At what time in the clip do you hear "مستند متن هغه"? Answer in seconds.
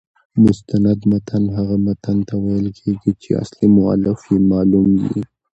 0.43-1.75